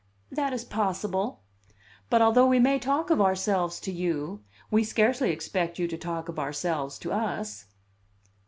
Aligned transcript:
"That 0.31 0.51
is 0.51 0.65
possible. 0.65 1.43
But 2.09 2.23
although 2.23 2.47
we 2.47 2.57
may 2.57 2.79
talk 2.79 3.11
of 3.11 3.21
ourselves 3.21 3.79
to 3.81 3.91
you, 3.91 4.41
we 4.71 4.83
scarcely 4.83 5.29
expect 5.29 5.77
you 5.77 5.87
to 5.87 5.95
talk 5.95 6.27
of 6.27 6.39
ourselves 6.39 6.97
to 6.97 7.11
us." 7.11 7.65